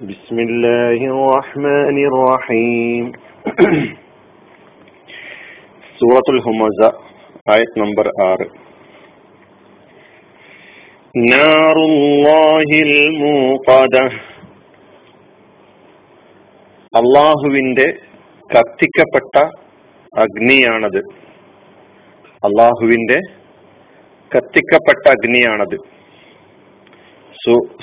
بسم 0.00 0.38
الله 0.38 1.00
الرحمن 1.06 1.96
الرحيم 2.04 3.04
سورة 6.00 6.26
الهمزة 6.30 6.88
آية 7.48 7.72
نمبر 7.76 8.06
6 8.18 8.50
نار 11.28 11.76
الله 11.90 12.68
الموقدة 12.82 14.04
അള്ളാഹുവിന്റെ 16.92 17.88
കത്തിക്കപ്പെട്ട 18.50 19.36
അഗ്നിയാണത് 20.12 21.00
അള്ളാഹുവിന്റെ 22.42 23.18
കത്തിക്കപ്പെട്ട 24.30 25.04
അഗ്നിയാണത് 25.16 25.78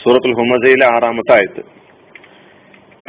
സൂറത്തുൽ 0.03 0.37
ഹുമസയിലെ 0.39 0.87
ആറാമത്തെ 0.95 1.33
ആയത്ത് 1.39 1.61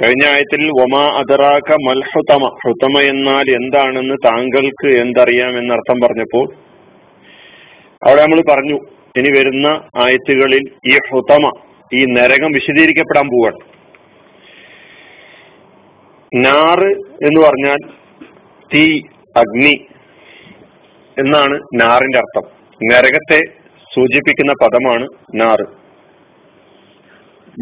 കഴിഞ്ഞ 0.04 0.26
ആയത്തിൽ 0.26 0.70
ഒമാ 0.70 1.04
അതറാക്ക 1.20 1.74
മൽഹുതമ. 1.88 2.58
ഹുതമ 2.66 3.00
എന്നാൽ 3.02 3.52
എന്താണെന്ന് 3.56 4.16
താങ്കൾക്ക് 4.26 4.88
എന്തറിയാം 4.88 5.58
എന്നർത്ഥം 5.58 6.00
പറഞ്ഞപ്പോൾ 6.00 6.54
അവിടെ 8.08 8.22
നമ്മൾ 8.22 8.42
പറഞ്ഞു 8.52 8.80
ഇനി 9.18 9.38
വരുന്ന 9.38 9.68
ആയത്തുകളിൽ 9.96 10.64
ഈ 10.88 10.98
ഹുതമ 11.12 11.52
ഈ 11.94 12.06
നരകം 12.06 12.52
വിശദീകരിക്കപ്പെടാൻ 12.52 13.28
പോവാണ്. 13.28 13.60
നാറ് 16.46 16.92
എന്ന് 17.28 17.42
പറഞ്ഞാൽ 17.42 17.78
തീ 18.74 19.02
അഗ്നി 19.38 19.86
എന്നാണ് 21.20 21.60
നാറിന്റെ 21.76 22.18
അർത്ഥം. 22.18 22.46
നരകത്തെ 22.92 23.40
സൂചിപ്പിക്കുന്ന 23.96 24.54
പദമാണ് 24.62 25.08
നാറ് 25.36 25.66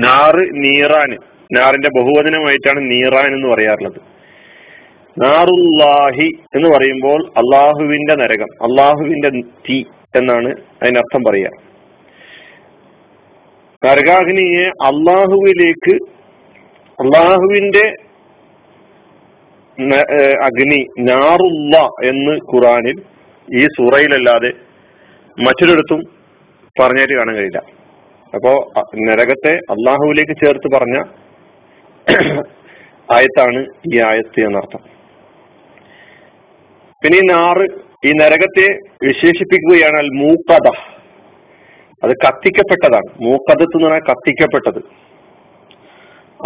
നാറ് 0.04 0.44
നീറാന് 0.54 1.33
നാറിന്റെ 1.58 1.90
ബഹുവചനമായിട്ടാണ് 1.98 2.80
നീറാൻ 2.92 3.30
എന്ന് 3.36 3.48
പറയാറുള്ളത്. 3.54 4.00
നാറുല്ലാഹി 5.18 6.28
എന്ന് 6.56 6.70
പറയുമ്പോൾ 6.74 7.20
അള്ളാഹുവിന്റെ 7.42 8.14
നരകം 8.22 8.52
അള്ളാഹുവിന്റെ 8.68 9.30
തീ 9.68 9.78
എന്നാണ് 10.20 10.50
അതിനർത്ഥം 10.82 11.22
പറയുക. 11.28 11.50
നരകാഗ്നിയെ 13.82 14.66
അള്ളാഹുവിലേക്ക് 14.90 15.96
അള്ളാഹുവിന്റെ 17.00 17.86
അഗ്നി 20.48 20.82
നാറുള്ള 21.10 21.76
എന്ന് 22.10 22.34
ഖുറാനിൽ 22.50 22.98
ഈ 23.48 23.64
സൂറയിലല്ലാതെ 23.78 24.52
മറ്റൊരിടത്തും 25.38 26.02
പറഞ്ഞായിട്ട് 26.76 27.16
കാണാൻ 27.18 27.36
കഴിയില്ല. 27.38 27.62
അപ്പോ 28.34 28.52
നരകത്തെ 29.10 29.54
അള്ളാഹുവിലേക്ക് 29.74 30.36
ചേർത്ത് 30.44 30.68
പറഞ്ഞ 30.76 30.98
ആയത്താണ് 33.12 33.66
ഈ 33.94 34.00
ആയത്ത് 34.00 34.40
എന്നർത്ഥം. 34.40 34.80
പിന്നെ 37.04 37.18
ഈ 37.18 37.22
നാറ് 37.22 37.66
ഈ 38.06 38.12
നരകത്തെ 38.12 38.68
വിശേഷിപ്പിക്കുകയാണ് 39.08 39.98
അൽ 39.98 40.10
മൂക്കഥ 40.10 40.68
അത് 42.04 42.12
കത്തിക്കപ്പെട്ടതാണ്. 42.12 43.24
മൂക്കഥത്ത് 43.24 43.78
എന്ന് 43.78 43.88
പറഞ്ഞാൽ 43.88 44.02
കത്തിക്കപ്പെട്ടത്. 44.12 44.84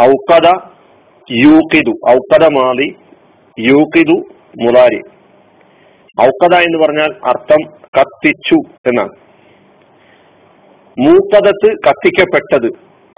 ഔക്കഥ 0.02 0.48
യൂക്കിതു 1.32 2.10
ഔക്കഥ 2.10 2.48
മാതി 2.48 2.96
യൂക്കിതു 3.60 4.18
മുതാരി 4.64 5.02
ഔക്കഥ 6.22 6.56
എന്ന് 6.56 6.78
പറഞ്ഞാൽ 6.78 7.12
അർത്ഥം 7.26 7.62
കത്തിച്ചു 8.00 8.56
എന്നാണ്. 8.88 9.10
മൂക്കഥത്ത് 11.00 11.76
കത്തിക്കപ്പെട്ടത്. 11.90 12.68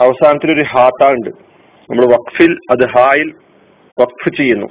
അവസാനത്തിൽ 0.02 0.54
ഒരു 0.54 0.62
ഹാത്ത 0.62 1.08
ഉണ്ട്. 1.08 1.49
നമ്മൾ 1.90 2.06
വഖഫിൽ 2.06 2.52
അത് 2.72 2.84
ഹായിൽ 2.90 3.30
വഖഫ് 4.00 4.30
ചെയ്യുന്നു. 4.38 4.68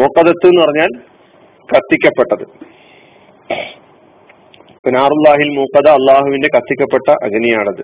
മൂക്കതത്ത് 0.00 0.46
എന്ന് 0.46 0.60
പറഞ്ഞാൽ 0.62 0.90
കത്തിക്കപ്പെട്ടത്. 1.72 2.44
പിനാറുല്ലാഹിൽ 4.84 5.50
മൂക്കത 5.56 5.88
അള്ളാഹുവിന്റെ 5.88 6.48
കത്തിക്കപ്പെട്ട 6.56 7.08
അഗ്നിയാണത്. 7.24 7.82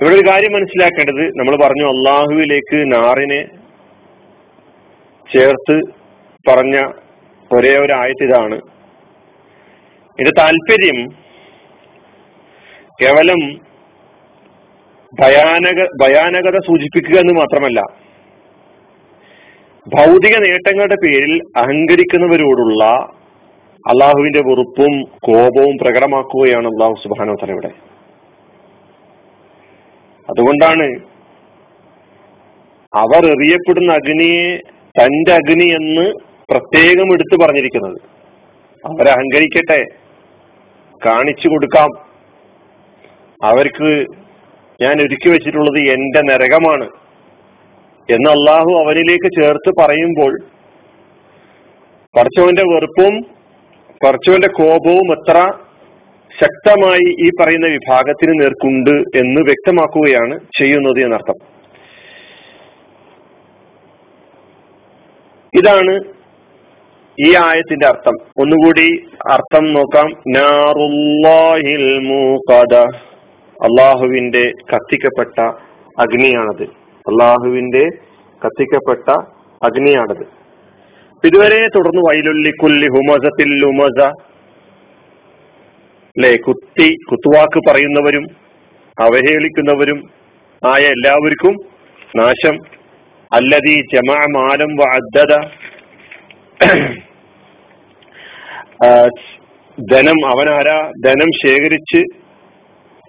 ഇവിടെ 0.00 0.14
ഒരു 0.14 0.28
കാര്യം 0.30 0.52
മനസ്സിലാക്കേണ്ടത് 0.52 1.24
നമ്മൾ 1.38 1.56
പറഞ്ഞു 1.56 1.86
അള്ളാഹുവിലേക്ക് 1.88 2.78
നാറിനെ 2.94 3.40
ചേർത്ത് 5.32 5.76
പറഞ്ഞ 6.48 6.76
ഒരേ 7.56 7.72
ഒരു 7.78 7.92
ആയത്തിതാണ് 7.92 8.56
ഇതിന്റെ 10.12 10.32
താല്പര്യം 10.38 10.98
കേവലം 13.02 13.69
ഭയാനക 15.18 15.86
ഭയാനകത 16.02 16.58
സൂചിപ്പിക്കുക 16.58 17.18
എന്ന് 17.18 17.34
മാത്രമല്ല 17.34 17.80
ഭൗതിക 19.98 20.36
നേട്ടങ്ങളുടെ 20.36 20.96
പേരിൽ 21.04 21.40
അഹങ്കരിക്കുന്നവരോടുള്ള 21.56 22.84
അള്ളാഹുവിന്റെ 23.88 24.38
വെറുപ്പും 24.38 25.02
കോപവും 25.02 25.76
പ്രകടമാക്കുകയാണ് 25.82 26.66
അള്ളാഹു 26.66 26.94
സുബാനോ 26.94 27.34
തല 27.34 27.50
ഇവിടെ. 27.50 27.68
അതുകൊണ്ടാണ് 30.30 30.86
അവർ 32.96 33.26
എറിയപ്പെടുന്ന 33.26 33.92
അഗ്നിയെ 33.92 34.56
തന്റെ 35.00 35.32
അഗ്നി 35.32 35.64
എന്ന് 35.64 36.12
പ്രത്യേകം 36.50 37.12
എടുത്തു 37.12 37.44
പറഞ്ഞിരിക്കുന്നത്. 37.44 37.96
അവരഹങ്കരിക്കട്ടെ 38.86 39.84
കാണിച്ചു 41.06 41.48
കൊടുക്കാം. 41.48 41.90
അവർക്ക് 43.44 44.04
ഞാൻ 44.82 45.00
ഒരുക്കി 45.00 45.28
വെച്ചിട്ടുള്ളത് 45.28 45.78
എന്റെ 45.78 46.20
നരകമാണ് 46.20 46.84
എന്ന് 48.10 48.30
അള്ളാഹു 48.30 48.84
അവനിലേക്ക് 48.84 49.42
ചേർത്ത് 49.42 49.72
പറയുമ്പോൾ 49.80 50.38
പറച്ചവന്റെ 52.16 52.62
വെറുപ്പും 52.62 53.26
പറച്ചവന്റെ 54.04 54.48
കോപവും 54.48 55.12
എത്ര 55.12 55.52
ശക്തമായി 56.40 57.26
ഈ 57.26 57.30
പറയുന്ന 57.40 57.66
വിഭാഗത്തിന് 57.66 58.42
നേർക്കുണ്ട് 58.42 58.90
എന്ന് 58.90 59.40
വ്യക്തമാക്കുകയാണ് 59.40 60.40
ചെയ്യുന്നത് 60.58 61.04
എന്നർത്ഥം. 61.04 61.34
ഇതാണ് 65.58 66.04
ഈ 67.26 67.36
ആയത്തിന്റെ 67.36 67.86
അർത്ഥം. 67.86 68.14
ഒന്നുകൂടി 68.38 69.04
അർത്ഥം 69.32 69.72
നോക്കാം. 69.72 70.10
നാറുല്ലാഹിൽ 70.28 71.98
മൂഖദ. 71.98 73.09
അള്ളാഹുവിന്റെ 73.60 74.42
കത്തിക്കപ്പെട്ട 74.70 75.38
അഗ്നിയാണത്. 75.98 76.66
അള്ളാഹുവിന്റെ 77.06 77.84
കത്തിക്കപ്പെട്ട 78.42 79.08
അഗ്നിയാണത്. 79.62 80.24
ഇതുവരെ 81.24 81.60
തുടർന്ന് 81.76 82.02
വൈലുല്ലിക്കുല്ലി 82.08 82.88
ഹുമസത്തിൽ 82.94 83.50
ഉമസ 83.70 83.98
അല്ലെ 86.16 86.30
കുത്തി 86.46 86.88
കുത്തുവാക്ക് 87.08 87.60
പറയുന്നവരും 87.66 88.24
അവഹേളിക്കുന്നവരും 88.98 89.98
ആയ 90.62 90.82
എല്ലാവർക്കും 90.94 91.54
നാശം. 92.18 92.56
അല്ലതി 93.32 93.74
ജമാ 93.92 94.18
മാലം 94.36 94.70
വഅദ്ദദ. 94.80 95.32
ധനം 99.78 100.18
അവനാരാ 100.32 100.78
ധനം 101.06 101.30
ശേഖരിച്ച് 101.42 102.00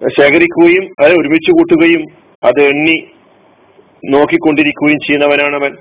ശേഖരിക്കുകയും 0.09 0.93
അത് 0.99 1.11
ഒരുമിച്ച് 1.11 1.51
കൂട്ടുകയും 1.51 2.03
അത് 2.43 2.61
എണ്ണി 2.61 3.07
നോക്കിക്കൊണ്ടിരിക്കുകയും 4.09 4.99
ചെയ്യുന്നവനാണവൻ. 4.99 5.77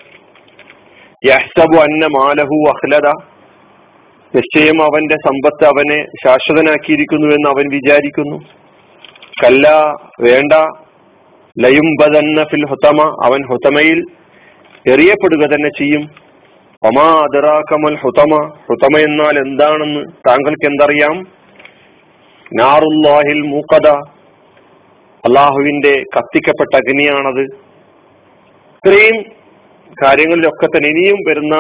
യഹ്സബു 1.26 1.76
അന്ന 1.76 2.06
മാലഹു 2.06 2.69
അഹ്ലദ 2.69 3.06
നിശ്ചയം 4.34 4.82
അവന്റെ 4.82 5.14
സമ്പത്ത് 5.14 5.64
അവനെ 5.64 6.04
ശാശ്വതനാക്കിയിരിക്കുന്നു 6.04 7.26
എന്ന് 7.26 7.48
അവൻ 7.48 7.70
വിചാരിക്കുന്നു. 7.70 8.36
കല്ല 9.44 9.69
വേണ്ട. 10.20 10.53
ലയുംബദന്ന 11.59 12.45
ഫിൽ 12.45 12.66
ഹുത്തമ 12.66 13.03
അവൻ 13.24 13.47
ഹുത്തമയിൽ 13.48 14.04
എറിയപ്പെടുക 14.89 15.47
തന്നെ 15.47 15.68
ചെയ്യും. 15.68 16.30
ഒമാ 16.84 17.03
അതിറാക്കമൽ 17.03 17.97
ഹുത്തമ 17.97 18.53
ഹുത്തമ 18.68 18.98
എന്നാൽ 18.98 19.39
എന്താണെന്ന് 19.39 20.00
താങ്കൾക്ക് 20.28 20.66
എന്തറിയാം 20.66 21.40
നാറുല്ലാഹിൽ 22.58 23.42
മൂക്കത 23.47 23.88
അള്ളാഹുവിന്റെ 25.24 25.92
കത്തിക്കപ്പെട്ട 26.16 26.76
അഗ്നിയാണത്. 26.76 27.42
ഇത്രയും 28.76 29.16
കാര്യങ്ങളിലൊക്കെ 30.02 30.66
തന്നെ 30.66 30.88
ഇനിയും 30.88 31.18
വരുന്ന 31.28 31.54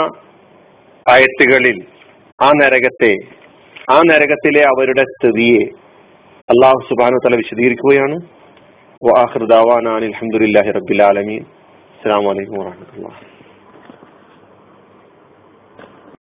ആയത്തുകളിൽ 1.06 1.78
ആ 2.42 2.50
നരകത്തെ 2.62 3.12
ആ 3.92 3.98
നരകത്തിലെ 4.10 4.62
അവരുടെ 4.62 5.02
സ്ഥിതിയെ 5.02 5.62
അള്ളാഹു 6.48 6.80
സുബാനു 6.88 7.18
തല 7.24 7.36
വിശദീകരിക്കുകയാണ്. 7.36 8.16
വാഹൃദാവാൻ 9.02 9.88
അലഹമുല്ലാഹി 9.88 10.70
റബ്ബിൽ 10.78 11.02
ആലമീൻ. 11.02 11.42
അസ്സാം 11.94 12.24
വലൈക്കും 12.24 12.58
വാഹമത്തുള്ള 12.64 13.08